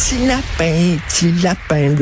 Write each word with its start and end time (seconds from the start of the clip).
petit 0.00 0.26
lapin, 0.26 0.96
petit 1.08 1.30
lapin. 1.42 1.94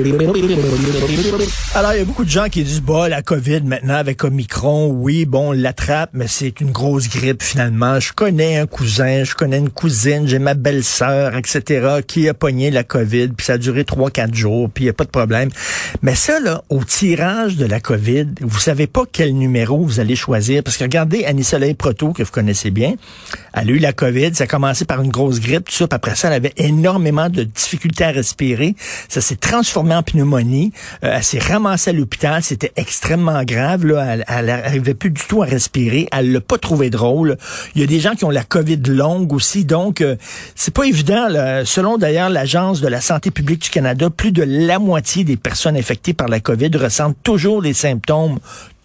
Alors, 1.75 1.95
il 1.95 1.99
y 1.99 2.01
a 2.01 2.05
beaucoup 2.05 2.25
de 2.25 2.31
gens 2.31 2.49
qui 2.49 2.63
disent, 2.63 2.81
bah, 2.81 3.09
la 3.09 3.23
COVID 3.23 3.63
maintenant 3.63 3.97
avec 3.97 4.23
Omicron, 4.23 4.87
oui, 4.87 5.25
bon, 5.25 5.49
on 5.49 5.53
l'attrape, 5.53 6.11
mais 6.13 6.29
c'est 6.29 6.61
une 6.61 6.71
grosse 6.71 7.09
grippe 7.09 7.43
finalement. 7.43 7.99
Je 7.99 8.13
connais 8.13 8.59
un 8.59 8.67
cousin, 8.67 9.25
je 9.25 9.35
connais 9.35 9.59
une 9.59 9.71
cousine, 9.71 10.29
j'ai 10.29 10.39
ma 10.39 10.55
belle-sœur, 10.55 11.35
etc., 11.37 11.99
qui 12.07 12.29
a 12.29 12.35
pogné 12.35 12.71
la 12.71 12.85
COVID, 12.85 13.31
puis 13.31 13.45
ça 13.45 13.55
a 13.55 13.59
duré 13.59 13.85
trois, 13.85 14.13
quatre 14.13 14.35
jours, 14.35 14.71
puis 14.73 14.85
il 14.85 14.87
n'y 14.87 14.91
a 14.91 14.95
pas 14.95 15.05
de 15.05 15.11
problème. 15.11 15.51
Mais 16.01 16.15
ça, 16.15 16.39
là, 16.39 16.63
au 16.69 16.85
tirage 16.85 17.57
de 17.57 17.67
la 17.67 17.81
COVID, 17.81 18.27
vous 18.43 18.61
savez 18.61 18.87
pas 18.87 19.03
quel 19.11 19.35
numéro 19.35 19.85
vous 19.85 19.99
allez 19.99 20.15
choisir, 20.15 20.63
parce 20.63 20.77
que 20.77 20.85
regardez 20.85 21.25
Annie 21.25 21.43
Soleil 21.43 21.75
Proto, 21.75 22.13
que 22.13 22.23
vous 22.23 22.31
connaissez 22.31 22.71
bien, 22.71 22.95
elle 23.55 23.69
a 23.69 23.73
eu 23.73 23.79
la 23.79 23.93
COVID, 23.93 24.37
ça 24.37 24.45
a 24.45 24.47
commencé 24.47 24.85
par 24.85 25.03
une 25.03 25.11
grosse 25.11 25.41
grippe, 25.41 25.69
tout 25.69 25.75
ça, 25.75 25.89
puis 25.89 25.97
après 25.97 26.15
ça, 26.15 26.29
elle 26.29 26.35
avait 26.35 26.55
énormément 26.59 27.29
de 27.29 27.43
difficultés 27.43 27.88
à 28.01 28.11
respirer. 28.11 28.75
Ça 29.09 29.21
s'est 29.21 29.37
transformé 29.37 29.95
en 29.95 30.03
pneumonie. 30.03 30.73
Euh, 31.05 31.15
elle 31.17 31.25
s'est 31.25 31.39
ramassée 31.39 31.91
à 31.91 31.93
l'hôpital. 31.93 32.43
C'était 32.43 32.73
extrêmement 32.77 33.43
grave. 33.45 33.85
Elle, 34.29 34.47
n'arrivait 34.47 34.95
plus 34.95 35.11
du 35.11 35.23
tout 35.23 35.43
à 35.43 35.47
respirer. 35.47 36.09
Elle 36.13 36.33
l'a 36.33 36.41
pas 36.41 36.59
trouvé 36.59 36.91
drôle. 36.91 37.37
Il 37.75 37.81
y 37.81 37.85
a 37.85 37.87
des 37.87 38.01
gens 38.01 38.15
qui 38.15 38.25
ont 38.25 38.31
la 38.31 38.45
COVID 38.45 38.81
longue 38.87 39.33
aussi. 39.33 39.65
Donc, 39.65 40.01
euh, 40.01 40.17
c'est 40.55 40.75
pas 40.75 40.85
évident. 40.85 41.29
Selon 41.65 41.99
d'ailleurs 41.99 42.31
l'Agence 42.31 42.81
de 42.81 42.89
la 42.89 43.01
santé 43.01 43.31
publique 43.31 43.63
du 43.63 43.71
Canada, 43.71 44.11
plus 44.11 44.33
de 44.33 44.45
la 44.47 44.79
moitié 44.79 45.25
des 45.25 45.37
personnes 45.37 45.77
infectées 45.77 46.15
par 46.15 46.29
la 46.29 46.41
COVID 46.41 46.71
ressentent 46.77 47.17
toujours 47.23 47.63
des 47.63 47.75
symptômes 47.75 48.39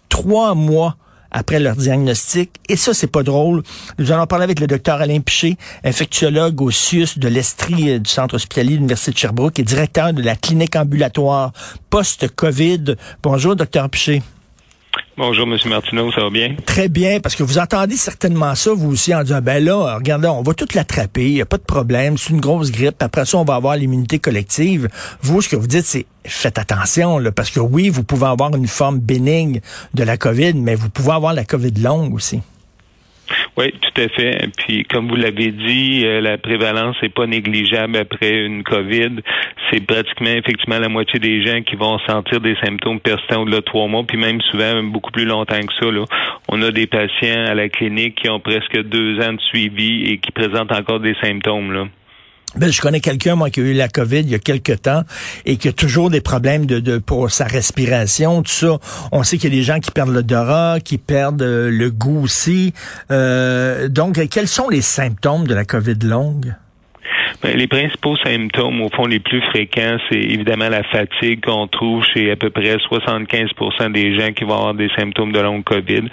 trois 0.08 0.54
mois 0.54 0.96
après 1.34 1.58
leur 1.58 1.76
diagnostic. 1.76 2.50
Et 2.68 2.76
ça, 2.76 2.94
c'est 2.94 3.08
pas 3.08 3.22
drôle. 3.22 3.62
Nous 3.98 4.12
allons 4.12 4.26
parler 4.26 4.44
avec 4.44 4.60
le 4.60 4.66
docteur 4.66 5.00
Alain 5.00 5.20
Piché, 5.20 5.58
infectiologue 5.82 6.62
au 6.62 6.70
CIUS 6.70 7.18
de 7.18 7.28
l'Estrie 7.28 7.90
euh, 7.90 7.98
du 7.98 8.08
Centre 8.08 8.36
hospitalier 8.36 8.70
de 8.70 8.76
l'Université 8.76 9.10
de 9.10 9.18
Sherbrooke 9.18 9.58
et 9.58 9.64
directeur 9.64 10.12
de 10.14 10.22
la 10.22 10.36
clinique 10.36 10.76
ambulatoire 10.76 11.52
post-COVID. 11.90 12.96
Bonjour, 13.22 13.56
docteur 13.56 13.90
Piché. 13.90 14.22
Bonjour, 15.16 15.46
M. 15.46 15.56
Martineau, 15.66 16.10
ça 16.10 16.22
va 16.22 16.30
bien? 16.30 16.56
Très 16.66 16.88
bien, 16.88 17.20
parce 17.20 17.36
que 17.36 17.44
vous 17.44 17.58
entendez 17.58 17.94
certainement 17.96 18.56
ça, 18.56 18.72
vous 18.74 18.90
aussi, 18.90 19.14
en 19.14 19.22
disant, 19.22 19.40
ben 19.40 19.62
là, 19.64 19.94
regardez, 19.94 20.26
on 20.26 20.42
va 20.42 20.54
tout 20.54 20.66
l'attraper, 20.74 21.26
il 21.26 21.34
n'y 21.34 21.40
a 21.40 21.46
pas 21.46 21.56
de 21.56 21.62
problème, 21.62 22.18
c'est 22.18 22.30
une 22.30 22.40
grosse 22.40 22.72
grippe, 22.72 23.00
après 23.00 23.24
ça, 23.24 23.38
on 23.38 23.44
va 23.44 23.54
avoir 23.54 23.76
l'immunité 23.76 24.18
collective. 24.18 24.88
Vous, 25.22 25.40
ce 25.40 25.48
que 25.48 25.54
vous 25.54 25.68
dites, 25.68 25.86
c'est 25.86 26.06
faites 26.24 26.58
attention, 26.58 27.18
là, 27.18 27.30
parce 27.30 27.50
que 27.50 27.60
oui, 27.60 27.90
vous 27.90 28.02
pouvez 28.02 28.26
avoir 28.26 28.56
une 28.56 28.66
forme 28.66 28.98
bénigne 28.98 29.60
de 29.94 30.02
la 30.02 30.16
COVID, 30.16 30.54
mais 30.54 30.74
vous 30.74 30.90
pouvez 30.90 31.12
avoir 31.12 31.32
la 31.32 31.44
COVID 31.44 31.74
longue 31.80 32.12
aussi. 32.12 32.40
Oui, 33.56 33.72
tout 33.72 34.00
à 34.00 34.08
fait. 34.08 34.48
Puis, 34.58 34.84
comme 34.84 35.08
vous 35.08 35.16
l'avez 35.16 35.50
dit, 35.50 36.02
euh, 36.04 36.20
la 36.20 36.38
prévalence 36.38 36.96
n'est 37.02 37.08
pas 37.08 37.26
négligeable 37.26 37.96
après 37.96 38.44
une 38.44 38.62
COVID. 38.62 39.20
C'est 39.70 39.86
pratiquement, 39.86 40.30
effectivement, 40.30 40.78
la 40.78 40.88
moitié 40.88 41.18
des 41.18 41.44
gens 41.44 41.62
qui 41.62 41.76
vont 41.76 41.98
sentir 42.00 42.40
des 42.40 42.56
symptômes 42.64 43.00
persistants 43.00 43.42
au-delà 43.42 43.58
de 43.58 43.64
trois 43.64 43.86
mois, 43.86 44.04
puis 44.04 44.18
même 44.18 44.40
souvent 44.42 44.82
beaucoup 44.82 45.10
plus 45.10 45.24
longtemps 45.24 45.60
que 45.60 45.74
ça. 45.80 45.90
Là. 45.90 46.04
On 46.48 46.60
a 46.62 46.70
des 46.70 46.86
patients 46.86 47.44
à 47.46 47.54
la 47.54 47.68
clinique 47.68 48.16
qui 48.16 48.28
ont 48.28 48.40
presque 48.40 48.80
deux 48.82 49.20
ans 49.20 49.32
de 49.32 49.40
suivi 49.40 50.04
et 50.04 50.18
qui 50.18 50.32
présentent 50.32 50.72
encore 50.72 51.00
des 51.00 51.14
symptômes. 51.22 51.72
Là. 51.72 51.86
Ben, 52.56 52.70
je 52.70 52.80
connais 52.80 53.00
quelqu'un, 53.00 53.34
moi, 53.34 53.50
qui 53.50 53.60
a 53.60 53.62
eu 53.64 53.72
la 53.72 53.88
COVID 53.88 54.20
il 54.20 54.30
y 54.30 54.34
a 54.34 54.38
quelque 54.38 54.72
temps 54.72 55.02
et 55.44 55.56
qui 55.56 55.68
a 55.68 55.72
toujours 55.72 56.10
des 56.10 56.20
problèmes 56.20 56.66
de, 56.66 56.78
de 56.78 56.98
pour 56.98 57.30
sa 57.30 57.44
respiration, 57.44 58.42
tout 58.42 58.52
ça. 58.52 58.78
On 59.12 59.22
sait 59.22 59.38
qu'il 59.38 59.52
y 59.52 59.56
a 59.56 59.58
des 59.58 59.64
gens 59.64 59.80
qui 59.80 59.90
perdent 59.90 60.10
l'odorat, 60.10 60.78
qui 60.82 60.98
perdent 60.98 61.42
euh, 61.42 61.70
le 61.70 61.90
goût 61.90 62.22
aussi. 62.22 62.72
Euh, 63.10 63.88
donc, 63.88 64.20
quels 64.28 64.48
sont 64.48 64.68
les 64.68 64.82
symptômes 64.82 65.46
de 65.46 65.54
la 65.54 65.64
COVID 65.64 65.98
longue? 66.02 66.54
Ben, 67.44 67.58
les 67.58 67.66
principaux 67.66 68.16
symptômes, 68.24 68.80
au 68.80 68.88
fond, 68.88 69.04
les 69.04 69.20
plus 69.20 69.42
fréquents, 69.42 69.98
c'est 70.08 70.18
évidemment 70.18 70.70
la 70.70 70.82
fatigue 70.82 71.44
qu'on 71.44 71.66
trouve 71.66 72.02
chez 72.02 72.30
à 72.30 72.36
peu 72.36 72.48
près 72.48 72.76
75% 72.76 73.92
des 73.92 74.18
gens 74.18 74.32
qui 74.32 74.44
vont 74.44 74.54
avoir 74.54 74.72
des 74.72 74.88
symptômes 74.96 75.30
de 75.30 75.40
longue 75.40 75.62
COVID. 75.62 76.04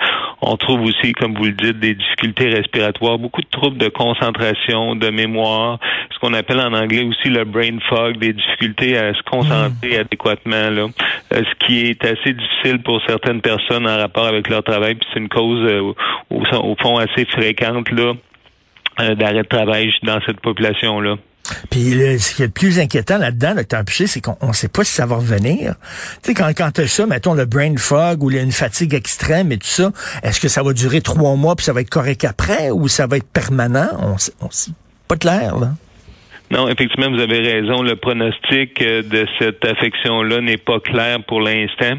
On 0.41 0.57
trouve 0.57 0.81
aussi, 0.81 1.13
comme 1.13 1.33
vous 1.33 1.45
le 1.45 1.53
dites, 1.53 1.79
des 1.79 1.93
difficultés 1.93 2.49
respiratoires, 2.49 3.17
beaucoup 3.17 3.39
de 3.39 3.47
troubles 3.49 3.77
de 3.77 3.87
concentration, 3.87 4.97
de 4.97 5.09
mémoire, 5.09 5.79
ce 6.13 6.19
qu'on 6.19 6.33
appelle 6.33 6.59
en 6.59 6.73
anglais 6.73 7.05
aussi 7.05 7.29
le 7.29 7.45
brain 7.45 7.79
fog, 7.87 8.17
des 8.17 8.33
difficultés 8.33 8.97
à 8.97 9.13
se 9.13 9.21
concentrer 9.23 9.95
mmh. 9.95 10.01
adéquatement, 10.01 10.69
là. 10.69 10.87
Euh, 11.33 11.43
ce 11.49 11.65
qui 11.65 11.79
est 11.85 12.03
assez 12.03 12.33
difficile 12.33 12.81
pour 12.83 13.01
certaines 13.07 13.39
personnes 13.39 13.87
en 13.87 13.95
rapport 13.95 14.25
avec 14.25 14.49
leur 14.49 14.63
travail, 14.63 14.95
puis 14.95 15.07
c'est 15.13 15.21
une 15.21 15.29
cause 15.29 15.63
euh, 15.63 15.93
au, 16.29 16.41
au 16.41 16.75
fond 16.75 16.97
assez 16.97 17.23
fréquente 17.23 17.89
là 17.91 18.15
euh, 18.99 19.15
d'arrêt 19.15 19.43
de 19.43 19.47
travail 19.47 19.93
dans 20.03 20.19
cette 20.25 20.41
population-là. 20.41 21.15
Puis 21.69 21.91
ce 22.19 22.35
qui 22.35 22.43
est 22.43 22.45
le 22.45 22.51
plus 22.51 22.79
inquiétant 22.79 23.17
là-dedans, 23.17 23.55
docteur 23.55 23.83
Piché, 23.83 24.07
c'est 24.07 24.21
qu'on 24.21 24.37
ne 24.47 24.53
sait 24.53 24.67
pas 24.67 24.83
si 24.83 24.93
ça 24.93 25.05
va 25.05 25.15
revenir. 25.15 25.75
Tu 26.21 26.29
sais, 26.29 26.33
quand, 26.33 26.51
quand 26.55 26.79
as 26.79 26.87
ça, 26.87 27.05
mettons 27.05 27.33
le 27.33 27.45
brain 27.45 27.75
fog 27.77 28.23
ou 28.23 28.31
une 28.31 28.51
fatigue 28.51 28.93
extrême 28.93 29.51
et 29.51 29.57
tout 29.57 29.67
ça, 29.67 29.91
est-ce 30.23 30.39
que 30.39 30.47
ça 30.47 30.63
va 30.63 30.73
durer 30.73 31.01
trois 31.01 31.35
mois 31.35 31.55
puis 31.55 31.65
ça 31.65 31.73
va 31.73 31.81
être 31.81 31.89
correct 31.89 32.25
après 32.25 32.71
ou 32.71 32.87
ça 32.87 33.07
va 33.07 33.17
être 33.17 33.27
permanent? 33.27 33.89
On, 33.99 34.15
on 34.45 34.49
pas 35.07 35.17
clair, 35.17 35.57
là. 35.57 35.73
Non, 36.51 36.67
effectivement, 36.67 37.09
vous 37.09 37.21
avez 37.21 37.39
raison. 37.39 37.81
Le 37.81 37.95
pronostic 37.95 38.81
euh, 38.81 39.03
de 39.03 39.25
cette 39.39 39.63
affection-là 39.63 40.41
n'est 40.41 40.57
pas 40.57 40.81
clair 40.81 41.19
pour 41.25 41.39
l'instant. 41.39 41.93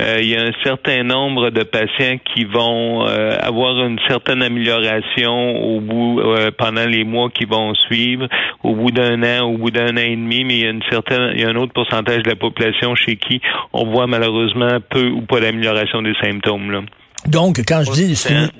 Euh, 0.00 0.16
il 0.22 0.30
y 0.30 0.34
a 0.34 0.44
un 0.44 0.52
certain 0.64 1.02
nombre 1.02 1.50
de 1.50 1.62
patients 1.62 2.16
qui 2.34 2.44
vont 2.44 3.06
euh, 3.06 3.36
avoir 3.38 3.76
une 3.84 3.98
certaine 4.08 4.42
amélioration 4.42 5.62
au 5.62 5.80
bout 5.80 6.22
pendant 6.56 6.86
les 6.86 7.04
mois 7.04 7.28
qui 7.28 7.44
vont 7.44 7.74
suivre, 7.74 8.28
au 8.62 8.74
bout 8.74 8.90
d'un 8.90 9.22
an, 9.22 9.44
au 9.46 9.58
bout 9.58 9.70
d'un 9.70 9.94
an 9.96 10.00
et 10.00 10.16
demi, 10.16 10.44
mais 10.44 10.54
il 10.54 10.64
y 10.64 10.66
a 10.66 10.70
une 10.70 10.82
certaine, 10.90 11.32
il 11.34 11.42
y 11.42 11.44
a 11.44 11.48
un 11.50 11.56
autre 11.56 11.74
pourcentage 11.74 12.22
de 12.22 12.30
la 12.30 12.36
population 12.36 12.94
chez 12.94 13.16
qui 13.16 13.42
on 13.74 13.84
voit 13.90 14.06
malheureusement 14.06 14.78
peu 14.88 15.08
ou 15.08 15.20
pas 15.20 15.40
d'amélioration 15.40 16.00
des 16.00 16.14
symptômes. 16.22 16.70
Là. 16.70 16.80
Donc, 17.28 17.62
quand 17.66 17.82
je 17.84 17.92
dis 17.92 18.14
une, 18.28 18.50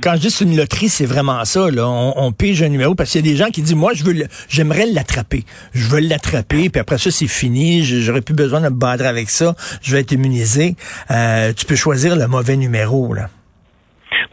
quand 0.00 0.14
je 0.14 0.20
dis 0.20 0.30
c'est 0.30 0.44
une 0.44 0.56
loterie, 0.56 0.88
c'est 0.88 1.06
vraiment 1.06 1.44
ça. 1.44 1.70
Là. 1.70 1.88
On, 1.88 2.14
on 2.16 2.32
pige 2.32 2.62
un 2.62 2.68
numéro 2.68 2.94
parce 2.94 3.10
qu'il 3.10 3.24
y 3.24 3.28
a 3.28 3.32
des 3.32 3.36
gens 3.36 3.50
qui 3.50 3.62
disent 3.62 3.74
moi 3.74 3.92
je 3.94 4.04
veux 4.04 4.14
j'aimerais 4.48 4.86
l'attraper. 4.86 5.44
Je 5.72 5.88
veux 5.88 6.00
l'attraper, 6.00 6.68
puis 6.68 6.80
après 6.80 6.98
ça, 6.98 7.10
c'est 7.10 7.26
fini, 7.26 7.84
j'aurais 7.84 8.20
plus 8.20 8.34
besoin 8.34 8.60
de 8.60 8.66
me 8.66 8.74
battre 8.74 9.04
avec 9.04 9.30
ça, 9.30 9.54
je 9.82 9.92
vais 9.92 10.00
être 10.00 10.12
immunisé. 10.12 10.76
Euh, 11.10 11.52
tu 11.52 11.64
peux 11.64 11.76
choisir 11.76 12.16
le 12.16 12.26
mauvais 12.26 12.56
numéro, 12.56 13.14
là. 13.14 13.28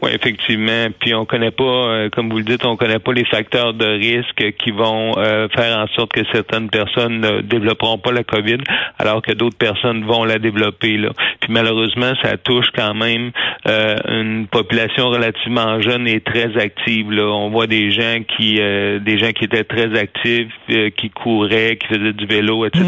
Oui, 0.02 0.10
effectivement. 0.12 0.88
Puis 1.00 1.14
on 1.14 1.24
connaît 1.24 1.50
pas, 1.50 1.64
euh, 1.64 2.10
comme 2.10 2.28
vous 2.28 2.38
le 2.38 2.44
dites, 2.44 2.66
on 2.66 2.76
connaît 2.76 2.98
pas 2.98 3.12
les 3.12 3.24
facteurs 3.24 3.72
de 3.72 3.86
risque 3.86 4.56
qui 4.58 4.70
vont 4.70 5.12
euh, 5.16 5.48
faire 5.48 5.78
en 5.78 5.86
sorte 5.94 6.12
que 6.12 6.20
certaines 6.32 6.68
personnes 6.68 7.20
ne 7.20 7.40
développeront 7.40 7.96
pas 7.96 8.12
la 8.12 8.22
COVID, 8.22 8.58
alors 8.98 9.22
que 9.22 9.32
d'autres 9.32 9.56
personnes 9.56 10.04
vont 10.04 10.24
la 10.24 10.38
développer. 10.38 10.98
Là. 10.98 11.10
Puis 11.40 11.50
malheureusement, 11.50 12.12
ça 12.22 12.36
touche 12.36 12.66
quand 12.76 12.94
même 12.94 13.30
euh, 13.66 13.96
une 14.08 14.46
population 14.48 15.08
relativement 15.08 15.80
jeune 15.80 16.06
et 16.06 16.20
très 16.20 16.56
active. 16.58 17.10
Là. 17.10 17.24
On 17.24 17.48
voit 17.48 17.66
des 17.66 17.90
gens 17.90 18.18
qui, 18.36 18.56
des 18.56 19.18
gens 19.18 19.32
qui 19.32 19.44
étaient 19.44 19.64
très 19.64 19.98
actifs, 19.98 20.52
qui 20.96 21.10
couraient, 21.10 21.78
qui 21.78 21.86
faisaient 21.88 22.12
du 22.12 22.26
vélo, 22.26 22.66
etc. 22.66 22.84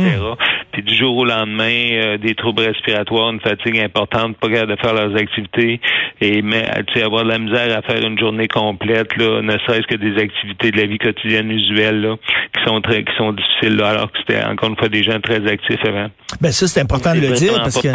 Puis 0.78 0.84
du 0.84 0.94
jour 0.96 1.16
au 1.16 1.24
lendemain, 1.24 2.18
des 2.22 2.36
troubles 2.36 2.62
respiratoires, 2.62 3.30
une 3.30 3.40
fatigue 3.40 3.80
importante, 3.80 4.36
pas 4.36 4.48
capable 4.48 4.76
de 4.76 4.80
faire 4.80 4.94
leurs 4.94 5.16
activités, 5.16 5.80
et 6.20 6.40
mais 6.40 6.68
avoir 7.02 7.24
de 7.24 7.30
la 7.30 7.38
misère 7.40 7.76
à 7.76 7.82
faire 7.82 8.00
une 8.06 8.16
journée 8.16 8.46
complète, 8.46 9.16
là, 9.16 9.42
ne 9.42 9.58
serait-ce 9.66 9.88
que 9.88 9.96
des 9.96 10.22
activités 10.22 10.70
de 10.70 10.76
la 10.76 10.86
vie 10.86 10.98
quotidienne 10.98 11.50
usuelle, 11.50 12.00
là, 12.00 12.14
qui 12.54 12.64
sont 12.64 12.80
très, 12.80 13.02
qui 13.02 13.12
sont 13.16 13.32
difficiles, 13.32 13.76
là, 13.76 13.88
alors 13.88 14.12
que 14.12 14.18
c'était 14.20 14.44
encore 14.44 14.68
une 14.68 14.76
fois 14.76 14.88
des 14.88 15.02
gens 15.02 15.18
très 15.18 15.44
actifs 15.50 15.84
avant. 15.84 16.10
Ben 16.40 16.52
ça, 16.52 16.68
c'est 16.68 16.80
important 16.80 17.12
de 17.12 17.22
le 17.22 17.32
dire 17.32 17.54
parce 17.54 17.82
que. 17.82 17.88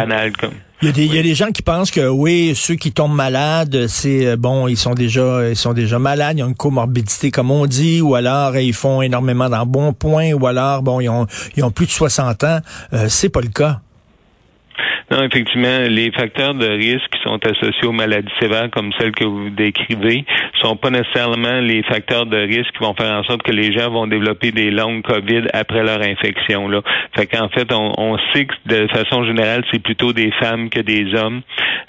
Il 0.82 0.88
y, 0.88 0.90
a 0.90 0.92
des, 0.92 1.04
il 1.06 1.14
y, 1.14 1.18
a 1.18 1.22
des 1.22 1.34
gens 1.34 1.50
qui 1.50 1.62
pensent 1.62 1.90
que 1.90 2.08
oui, 2.08 2.52
ceux 2.56 2.74
qui 2.74 2.92
tombent 2.92 3.14
malades, 3.14 3.86
c'est 3.86 4.26
euh, 4.26 4.36
bon, 4.36 4.66
ils 4.68 4.76
sont 4.76 4.92
déjà 4.92 5.48
ils 5.48 5.56
sont 5.56 5.72
déjà 5.72 5.98
malades, 5.98 6.36
ils 6.38 6.42
ont 6.42 6.48
une 6.48 6.54
comorbidité 6.54 7.30
comme 7.30 7.50
on 7.50 7.66
dit, 7.66 8.02
ou 8.02 8.14
alors 8.16 8.56
ils 8.56 8.74
font 8.74 9.00
énormément 9.00 9.48
d'embonpoint, 9.48 10.32
ou 10.32 10.46
alors 10.46 10.82
bon, 10.82 11.00
ils 11.00 11.08
ont 11.08 11.26
ils 11.56 11.64
ont 11.64 11.70
plus 11.70 11.86
de 11.86 11.92
60 11.92 12.44
ans. 12.44 12.58
Euh, 12.92 13.06
c'est 13.08 13.28
pas 13.28 13.40
le 13.40 13.48
cas. 13.48 13.80
Non, 15.14 15.22
effectivement, 15.22 15.78
les 15.88 16.10
facteurs 16.10 16.54
de 16.54 16.66
risque 16.66 17.08
qui 17.08 17.22
sont 17.22 17.38
associés 17.46 17.86
aux 17.86 17.92
maladies 17.92 18.32
sévères 18.40 18.68
comme 18.72 18.92
celles 18.98 19.12
que 19.12 19.24
vous 19.24 19.48
décrivez 19.48 20.24
sont 20.60 20.74
pas 20.74 20.90
nécessairement 20.90 21.60
les 21.60 21.84
facteurs 21.84 22.26
de 22.26 22.36
risque 22.36 22.72
qui 22.72 22.82
vont 22.82 22.94
faire 22.94 23.12
en 23.12 23.22
sorte 23.22 23.44
que 23.44 23.52
les 23.52 23.72
gens 23.72 23.90
vont 23.90 24.08
développer 24.08 24.50
des 24.50 24.72
longues 24.72 25.02
COVID 25.02 25.44
après 25.52 25.84
leur 25.84 26.02
infection. 26.02 26.66
Là. 26.68 26.80
Fait 27.16 27.26
qu'en 27.26 27.48
fait, 27.48 27.72
on, 27.72 27.92
on 27.96 28.18
sait 28.32 28.46
que 28.46 28.54
de 28.66 28.88
façon 28.88 29.24
générale, 29.24 29.62
c'est 29.70 29.80
plutôt 29.80 30.12
des 30.12 30.32
femmes 30.32 30.68
que 30.68 30.80
des 30.80 31.14
hommes. 31.14 31.42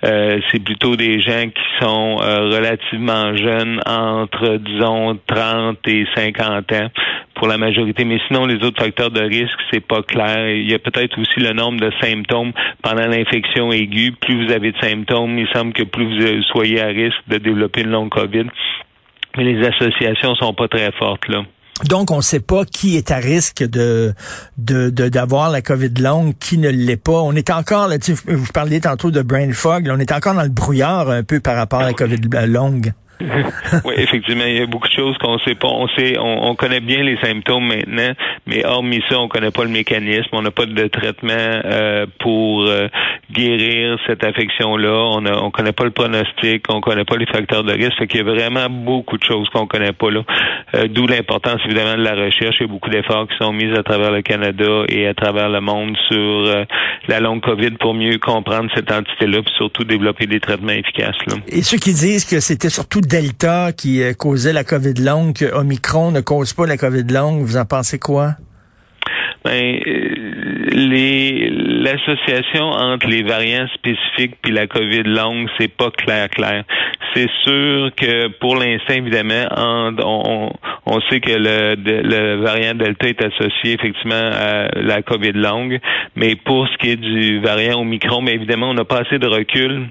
Euh, 0.04 0.39
c'est 0.51 0.63
plutôt 0.63 0.95
des 0.95 1.19
gens 1.19 1.45
qui 1.45 1.83
sont 1.83 2.18
euh, 2.22 2.50
relativement 2.50 3.36
jeunes, 3.36 3.80
entre, 3.88 4.57
disons, 4.57 5.18
30 5.25 5.77
et 5.88 6.06
50 6.16 6.72
ans 6.74 6.89
pour 7.35 7.47
la 7.47 7.57
majorité. 7.57 8.05
Mais 8.05 8.19
sinon, 8.27 8.45
les 8.45 8.63
autres 8.63 8.81
facteurs 8.81 9.11
de 9.11 9.21
risque, 9.21 9.59
c'est 9.71 9.85
pas 9.85 10.01
clair. 10.01 10.49
Il 10.49 10.69
y 10.69 10.73
a 10.73 10.79
peut-être 10.79 11.19
aussi 11.19 11.39
le 11.39 11.53
nombre 11.53 11.79
de 11.79 11.91
symptômes 12.01 12.51
pendant 12.81 13.07
l'infection 13.07 13.71
aiguë. 13.71 14.13
Plus 14.19 14.45
vous 14.45 14.51
avez 14.51 14.71
de 14.71 14.77
symptômes, 14.79 15.37
il 15.37 15.47
semble 15.53 15.73
que 15.73 15.83
plus 15.83 16.05
vous 16.05 16.43
soyez 16.43 16.81
à 16.81 16.87
risque 16.87 17.21
de 17.27 17.37
développer 17.37 17.81
une 17.81 17.91
longue 17.91 18.09
COVID. 18.09 18.45
Mais 19.37 19.43
les 19.43 19.67
associations 19.67 20.35
sont 20.35 20.53
pas 20.53 20.67
très 20.67 20.91
fortes 20.93 21.27
là. 21.27 21.43
Donc, 21.83 22.09
on 22.09 22.17
ne 22.17 22.21
sait 22.21 22.39
pas 22.39 22.63
qui 22.63 22.95
est 22.95 23.11
à 23.11 23.17
risque 23.17 23.61
de 23.61 24.13
d'avoir 24.57 25.49
la 25.49 25.61
COVID 25.61 25.93
longue, 25.99 26.33
qui 26.39 26.57
ne 26.57 26.69
l'est 26.69 26.95
pas. 26.95 27.21
On 27.21 27.33
est 27.33 27.49
encore, 27.49 27.89
là, 27.89 27.97
vous 28.27 28.51
parliez 28.53 28.79
tantôt 28.79 29.11
de 29.11 29.21
brain 29.21 29.51
fog, 29.51 29.91
on 29.91 29.99
est 29.99 30.13
encore 30.13 30.35
dans 30.35 30.43
le 30.43 30.49
brouillard 30.49 31.09
un 31.09 31.23
peu 31.23 31.41
par 31.41 31.57
rapport 31.57 31.81
à 31.81 31.88
la 31.88 31.93
COVID 31.93 32.21
longue. 32.47 32.93
Oui, 33.85 33.94
effectivement, 33.97 34.44
il 34.45 34.57
y 34.57 34.62
a 34.62 34.65
beaucoup 34.65 34.88
de 34.88 34.94
choses 34.94 35.17
qu'on 35.17 35.39
sait 35.39 35.56
pas. 35.56 35.67
On 35.67 35.88
sait, 35.89 36.17
on, 36.19 36.56
connaît 36.56 36.79
bien 36.79 37.03
les 37.03 37.17
symptômes 37.17 37.67
maintenant, 37.67 38.13
mais 38.45 38.65
hormis 38.65 39.03
ça, 39.09 39.19
on 39.19 39.27
connaît 39.27 39.51
pas 39.51 39.63
le 39.63 39.69
mécanisme. 39.69 40.29
On 40.33 40.41
n'a 40.41 40.51
pas 40.51 40.65
de 40.65 40.88
traitement 40.88 41.33
euh, 41.33 42.06
pour 42.19 42.65
euh, 42.67 42.88
guérir 43.31 43.97
cette 44.07 44.23
affection-là. 44.23 45.09
On 45.13 45.25
a, 45.25 45.38
on 45.38 45.51
connaît 45.51 45.71
pas 45.71 45.85
le 45.85 45.91
pronostic, 45.91 46.65
on 46.69 46.81
connaît 46.81 47.06
pas 47.06 47.17
les 47.17 47.25
facteurs 47.25 47.63
de 47.63 47.73
risque. 47.73 47.97
Fait 47.97 48.07
qu'il 48.07 48.25
y 48.25 48.29
a 48.29 48.31
vraiment 48.31 48.69
beaucoup 48.69 49.17
de 49.17 49.23
choses 49.23 49.50
qu'on 49.50 49.67
connaît 49.67 49.94
pas 49.94 50.12
là. 50.12 50.23
Euh, 50.75 50.88
d'où 50.88 51.07
l'importance 51.07 51.62
évidemment 51.65 51.97
de 51.97 52.03
la 52.03 52.15
recherche. 52.15 52.62
A 52.62 52.67
beaucoup 52.67 52.89
d'efforts 52.89 53.27
qui 53.27 53.38
sont 53.38 53.53
mis 53.53 53.71
à 53.77 53.83
travers 53.83 54.12
le 54.12 54.21
Canada 54.21 54.83
et 54.89 55.07
à 55.07 55.13
travers 55.13 55.50
le 55.50 55.62
monde 55.62 55.95
sur 56.07 56.65
la 57.07 57.19
longue 57.19 57.41
COVID 57.41 57.71
pour 57.79 57.94
mieux 57.94 58.17
comprendre 58.17 58.69
cette 58.75 58.91
entité-là, 58.91 59.41
puis 59.41 59.53
surtout 59.57 59.83
développer 59.83 60.25
des 60.25 60.39
traitements 60.39 60.71
efficaces. 60.71 61.17
Là. 61.27 61.35
Et 61.47 61.62
ceux 61.62 61.77
qui 61.77 61.94
disent 61.94 62.25
que 62.25 62.39
c'était 62.39 62.69
surtout 62.69 63.01
Delta 63.05 63.71
qui 63.71 64.01
euh, 64.01 64.13
causait 64.13 64.53
la 64.53 64.63
COVID 64.63 64.95
longue, 65.01 65.33
que 65.33 65.45
Omicron 65.53 66.11
ne 66.11 66.21
cause 66.21 66.53
pas 66.53 66.65
la 66.65 66.77
COVID 66.77 67.03
longue. 67.11 67.41
Vous 67.41 67.57
en 67.57 67.65
pensez 67.65 67.99
quoi? 67.99 68.35
Ben, 69.43 69.79
euh, 69.85 70.15
l'association 71.83 72.63
entre 72.63 73.07
les 73.07 73.21
variants 73.21 73.67
spécifiques 73.75 74.37
puis 74.41 74.51
la 74.51 74.65
COVID 74.65 75.03
longue, 75.03 75.47
c'est 75.59 75.67
pas 75.67 75.91
clair 75.91 76.29
clair. 76.29 76.63
C'est 77.13 77.29
sûr 77.43 77.91
que 77.95 78.27
pour 78.39 78.55
l'instant, 78.55 78.95
évidemment, 78.95 79.45
on, 79.55 80.51
on, 80.87 80.99
sait 81.09 81.19
que 81.19 81.31
le, 81.31 81.75
le 81.75 82.41
variant 82.41 82.73
Delta 82.73 83.07
est 83.07 83.23
associé 83.23 83.73
effectivement 83.73 84.29
à 84.33 84.67
la 84.75 85.01
COVID 85.03 85.33
longue, 85.33 85.79
mais 86.15 86.35
pour 86.35 86.67
ce 86.67 86.77
qui 86.77 86.89
est 86.89 86.97
du 86.97 87.39
variant 87.39 87.79
Omicron, 87.81 88.21
mais 88.21 88.33
évidemment, 88.33 88.71
on 88.71 88.73
n'a 88.73 88.85
pas 88.85 89.01
assez 89.01 89.19
de 89.19 89.27
recul 89.27 89.89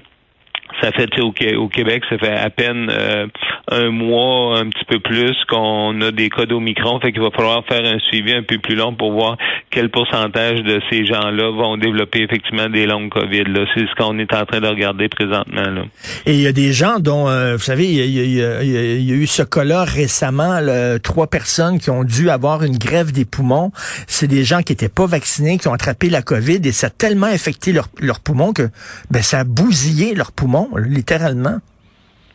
ça 0.81 0.91
fait 0.91 1.09
au, 1.19 1.33
au 1.57 1.67
Québec, 1.67 2.03
ça 2.09 2.17
fait 2.17 2.31
à 2.31 2.49
peine 2.49 2.89
euh, 2.89 3.27
un 3.71 3.89
mois, 3.89 4.59
un 4.59 4.69
petit 4.69 4.85
peu 4.85 4.99
plus 4.99 5.35
qu'on 5.47 5.99
a 6.01 6.11
des 6.11 6.29
cas 6.29 6.45
d'Omicron. 6.45 6.99
Fait 6.99 7.11
qu'il 7.11 7.21
va 7.21 7.31
falloir 7.31 7.63
faire 7.65 7.85
un 7.85 7.99
suivi 7.99 8.33
un 8.33 8.43
peu 8.43 8.57
plus 8.57 8.75
long 8.75 8.93
pour 8.93 9.13
voir 9.13 9.37
quel 9.69 9.89
pourcentage 9.89 10.61
de 10.63 10.81
ces 10.89 11.05
gens-là 11.05 11.51
vont 11.51 11.77
développer 11.77 12.21
effectivement 12.23 12.69
des 12.69 12.85
longues 12.85 13.09
COVID. 13.09 13.43
Là. 13.45 13.65
C'est 13.73 13.85
ce 13.87 13.95
qu'on 13.95 14.19
est 14.19 14.33
en 14.33 14.45
train 14.45 14.59
de 14.59 14.67
regarder 14.67 15.07
présentement. 15.07 15.69
Là. 15.69 15.83
Et 16.25 16.33
il 16.33 16.41
y 16.41 16.47
a 16.47 16.51
des 16.51 16.73
gens 16.73 16.99
dont, 16.99 17.27
euh, 17.29 17.55
vous 17.55 17.63
savez, 17.63 17.85
il 17.85 18.35
y, 18.35 18.41
a, 18.41 18.61
eu 18.61 19.27
ce 19.27 19.43
cas-là 19.43 19.83
récemment, 19.83 20.59
trois 21.03 21.27
personnes 21.27 21.79
qui 21.79 21.89
ont 21.89 22.03
dû 22.03 22.29
avoir 22.29 22.63
une 22.63 22.77
grève 22.77 23.11
des 23.11 23.25
poumons. 23.25 23.71
C'est 24.07 24.27
des 24.27 24.43
gens 24.43 24.61
qui 24.61 24.73
étaient 24.73 24.89
pas 24.89 25.05
vaccinés, 25.05 25.57
qui 25.57 25.67
ont 25.67 25.73
attrapé 25.73 26.09
la 26.09 26.21
COVID 26.21 26.59
et 26.63 26.71
ça 26.71 26.87
a 26.87 26.89
tellement 26.89 27.27
affecté 27.27 27.71
leurs 27.71 27.89
leur 27.99 28.19
poumons 28.19 28.53
que 28.53 28.69
ben, 29.09 29.21
ça 29.21 29.39
a 29.39 29.43
bousillé 29.43 30.15
leurs 30.15 30.31
poumons 30.31 30.54
littéralement. 30.77 31.59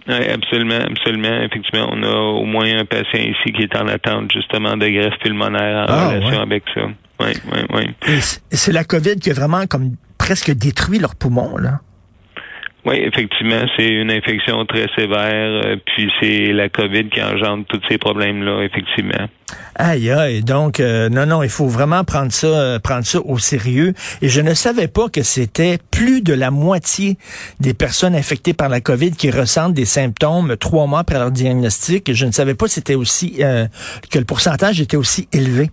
Oui, 0.08 0.28
absolument, 0.28 0.80
absolument. 0.90 1.42
Effectivement, 1.42 1.88
on 1.92 2.02
a 2.02 2.16
au 2.40 2.44
moins 2.44 2.78
un 2.78 2.84
patient 2.84 3.20
ici 3.20 3.52
qui 3.52 3.62
est 3.62 3.76
en 3.76 3.86
attente 3.86 4.32
justement 4.32 4.76
de 4.76 4.88
greffe 4.88 5.18
pulmonaire 5.22 5.84
en 5.88 5.92
ah, 5.92 6.08
relation 6.08 6.40
avec 6.40 6.64
ça. 6.74 6.82
Oui, 7.20 7.32
oui, 7.52 7.60
oui. 7.74 8.20
C'est 8.50 8.72
la 8.72 8.84
COVID 8.84 9.16
qui 9.16 9.30
a 9.30 9.34
vraiment 9.34 9.66
comme 9.66 9.96
presque 10.18 10.52
détruit 10.52 10.98
leurs 10.98 11.14
poumons, 11.14 11.56
là. 11.58 11.80
Oui, 12.86 12.96
effectivement, 12.96 13.60
c'est 13.76 13.88
une 13.88 14.10
infection 14.10 14.64
très 14.64 14.86
sévère, 14.96 15.62
euh, 15.64 15.76
puis 15.84 16.10
c'est 16.18 16.52
la 16.52 16.70
COVID 16.70 17.10
qui 17.10 17.22
engendre 17.22 17.64
tous 17.68 17.80
ces 17.90 17.98
problèmes-là, 17.98 18.62
effectivement. 18.62 19.28
Aïe, 19.74 20.10
aïe, 20.10 20.42
donc 20.42 20.80
euh, 20.80 21.10
non, 21.10 21.26
non, 21.26 21.42
il 21.42 21.50
faut 21.50 21.66
vraiment 21.66 22.04
prendre 22.04 22.32
ça, 22.32 22.46
euh, 22.46 22.78
prendre 22.78 23.04
ça 23.04 23.20
au 23.20 23.38
sérieux. 23.38 23.92
Et 24.22 24.28
je 24.28 24.40
ne 24.40 24.54
savais 24.54 24.88
pas 24.88 25.08
que 25.10 25.22
c'était 25.22 25.78
plus 25.90 26.22
de 26.22 26.32
la 26.32 26.50
moitié 26.50 27.18
des 27.58 27.74
personnes 27.74 28.14
infectées 28.14 28.54
par 28.54 28.70
la 28.70 28.80
COVID 28.80 29.10
qui 29.10 29.30
ressentent 29.30 29.74
des 29.74 29.84
symptômes 29.84 30.56
trois 30.56 30.86
mois 30.86 31.00
après 31.00 31.18
leur 31.18 31.30
diagnostic. 31.30 32.14
Je 32.14 32.24
ne 32.26 32.32
savais 32.32 32.54
pas 32.54 32.66
c'était 32.68 32.94
aussi 32.94 33.40
que 34.10 34.18
le 34.18 34.24
pourcentage 34.24 34.80
était 34.80 34.96
aussi 34.96 35.28
élevé. 35.32 35.70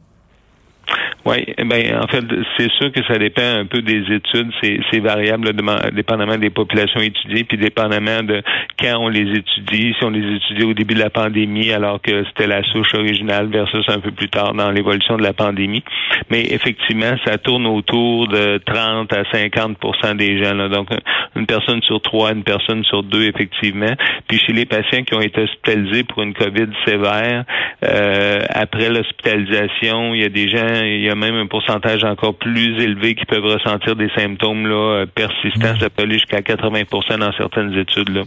Oui, 1.27 1.43
eh 1.57 1.63
ben 1.65 1.99
en 2.01 2.07
fait, 2.07 2.23
c'est 2.57 2.71
sûr 2.71 2.89
que 2.89 3.03
ça 3.05 3.17
dépend 3.17 3.41
un 3.41 3.65
peu 3.65 3.81
des 3.81 4.01
études, 4.15 4.49
c'est 4.61 4.99
variable 4.99 5.51
dépendamment 5.93 6.37
des 6.37 6.49
populations 6.49 7.01
étudiées, 7.01 7.43
puis 7.43 7.57
dépendamment 7.57 8.23
de 8.23 8.41
quand 8.79 8.97
on 9.01 9.09
les 9.09 9.37
étudie, 9.37 9.93
si 9.99 10.05
on 10.05 10.09
les 10.09 10.37
étudie 10.37 10.63
au 10.63 10.73
début 10.73 10.93
de 10.93 11.01
la 11.01 11.09
pandémie, 11.09 11.73
alors 11.73 12.01
que 12.01 12.23
c'était 12.27 12.47
la 12.47 12.63
souche 12.71 12.93
originale 12.93 13.47
versus 13.47 13.83
un 13.89 13.99
peu 13.99 14.11
plus 14.11 14.29
tard 14.29 14.53
dans 14.53 14.71
l'évolution 14.71 15.17
de 15.17 15.23
la 15.23 15.33
pandémie. 15.33 15.83
Mais 16.31 16.43
effectivement, 16.49 17.17
ça 17.25 17.37
tourne 17.37 17.67
autour 17.67 18.29
de 18.29 18.61
30 18.65 19.11
à 19.11 19.23
50% 19.23 20.15
des 20.15 20.41
gens. 20.41 20.53
Là. 20.53 20.69
Donc, 20.69 20.87
une 21.35 21.45
personne 21.45 21.81
sur 21.83 22.01
trois, 22.01 22.31
une 22.31 22.43
personne 22.43 22.85
sur 22.85 23.03
deux, 23.03 23.23
effectivement. 23.23 23.93
Puis 24.29 24.39
chez 24.39 24.53
les 24.53 24.65
patients 24.65 25.03
qui 25.03 25.13
ont 25.13 25.21
été 25.21 25.41
hospitalisés 25.41 26.05
pour 26.05 26.23
une 26.23 26.33
COVID 26.33 26.67
sévère, 26.85 27.43
euh, 27.83 28.39
après 28.49 28.89
l'hospitalisation, 28.89 30.13
il 30.13 30.21
y 30.21 30.23
a 30.23 30.29
des 30.29 30.47
gens, 30.47 30.83
il 30.83 31.01
y 31.01 31.09
a 31.09 31.16
même 31.17 31.35
un 31.35 31.47
pourcentage 31.47 32.03
encore 32.03 32.35
plus 32.35 32.81
élevé 32.81 33.15
qui 33.15 33.25
peuvent 33.25 33.43
ressentir 33.43 33.95
des 33.95 34.09
symptômes 34.15 34.67
là, 34.67 35.01
euh, 35.01 35.05
persistants. 35.05 35.73
Mm. 35.73 35.79
Ça 35.79 35.89
peut 35.89 36.03
aller 36.03 36.15
jusqu'à 36.15 36.41
80 36.41 37.17
dans 37.19 37.33
certaines 37.33 37.73
études. 37.73 38.09
Là. 38.09 38.23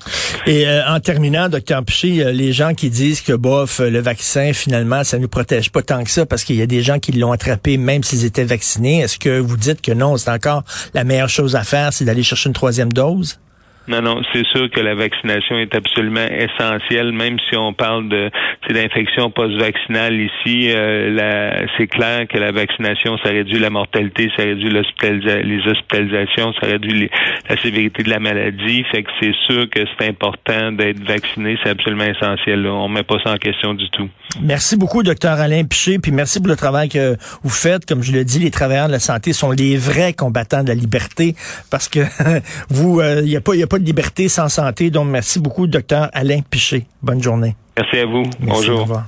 Et 0.47 0.67
euh, 0.67 0.83
en 0.89 1.01
terminant, 1.01 1.49
docteur 1.49 1.85
Piché, 1.85 2.33
les 2.33 2.53
gens 2.53 2.75
qui 2.75 2.91
disent 2.91 3.21
que 3.21 3.33
bof, 3.33 3.81
le 3.81 4.01
vaccin, 4.01 4.53
finalement, 4.53 5.05
ça 5.05 5.17
ne 5.17 5.23
nous 5.23 5.29
protège 5.29 5.71
pas 5.71 5.83
tant 5.83 6.05
que 6.05 6.11
ça 6.11 6.27
parce 6.27 6.45
qu'il 6.45 6.57
y 6.57 6.63
a 6.63 6.67
des 6.67 6.83
gens 6.83 6.99
qui 6.99 7.13
l'ont 7.13 7.33
attrapé 7.33 7.77
même 7.77 8.03
s'ils 8.03 8.25
étaient 8.25 8.45
vaccinés. 8.45 9.01
Est-ce 9.01 9.19
que 9.19 9.39
vous 9.39 9.57
dites 9.57 9.81
que 9.81 9.93
non, 9.93 10.17
c'est 10.17 10.31
encore 10.31 10.65
la 10.95 11.05
meilleure 11.05 11.29
chose 11.29 11.57
à 11.57 11.63
faire, 11.63 11.93
c'est 11.93 12.05
d'aller 12.05 12.23
chercher 12.23 12.49
une 12.49 12.55
troisième 12.55 12.93
dose? 12.93 13.41
Non, 13.91 14.03
non, 14.03 14.23
c'est 14.33 14.47
sûr 14.47 14.71
que 14.71 14.79
la 14.79 14.95
vaccination 14.95 15.59
est 15.59 15.75
absolument 15.75 16.25
essentielle, 16.25 17.11
même 17.11 17.39
si 17.49 17.57
on 17.57 17.73
parle 17.73 18.09
de 18.09 18.31
d'infection 18.71 19.33
post-vaccinale 19.33 20.15
ici. 20.15 20.71
Euh, 20.71 21.67
c'est 21.77 21.89
clair 21.89 22.29
que 22.29 22.39
la 22.39 22.53
vaccination, 22.53 23.19
ça 23.25 23.31
réduit 23.31 23.59
la 23.59 23.71
mortalité, 23.71 24.31
ça 24.37 24.45
réduit 24.45 24.71
les 24.71 25.67
hospitalisations, 25.67 26.53
ça 26.61 26.69
réduit 26.69 27.11
la 27.49 27.57
sévérité 27.57 28.05
de 28.05 28.11
la 28.11 28.21
maladie. 28.21 28.85
Fait 28.93 29.03
que 29.03 29.11
c'est 29.21 29.35
sûr 29.49 29.69
que 29.69 29.81
c'est 29.99 30.07
important 30.09 30.71
d'être 30.71 31.03
vacciné, 31.03 31.59
c'est 31.65 31.71
absolument 31.71 32.05
essentiel. 32.05 32.65
On 32.69 32.89
met 32.89 33.03
pas 33.03 33.17
ça 33.25 33.33
en 33.33 33.39
question 33.39 33.75
du 33.75 33.91
tout. 33.91 34.09
Merci 34.41 34.77
beaucoup, 34.77 35.03
docteur 35.03 35.41
Alain 35.41 35.65
Piché, 35.65 35.99
puis 35.99 36.13
merci 36.13 36.39
pour 36.39 36.49
le 36.49 36.57
travail 36.57 36.89
que 36.89 37.17
vous 37.43 37.51
faites. 37.51 37.87
Comme 37.87 38.05
je 38.05 38.13
le 38.13 38.25
dis, 38.25 38.39
les 38.39 38.53
travailleurs 38.53 38.87
de 38.87 38.93
la 38.93 39.01
santé 39.01 39.33
sont 39.33 39.51
les 39.51 39.77
vrais 39.77 40.13
combattants 40.13 40.63
de 40.63 40.69
la 40.69 40.75
liberté, 40.75 41.35
parce 41.73 41.89
que 41.89 42.01
vous, 42.71 43.01
il 43.01 43.05
euh, 43.05 43.23
n'y 43.23 43.37
a 43.37 43.41
pas, 43.41 43.57
y 43.57 43.65
a 43.65 43.67
pas 43.67 43.80
liberté 43.81 44.29
sans 44.29 44.49
santé. 44.49 44.91
Donc, 44.91 45.09
merci 45.09 45.41
beaucoup, 45.41 45.67
docteur 45.67 46.09
Alain 46.13 46.41
Piché. 46.49 46.87
Bonne 47.03 47.23
journée. 47.23 47.57
Merci 47.77 47.99
à 47.99 48.07
vous. 48.07 48.23
Bonjour. 48.41 49.03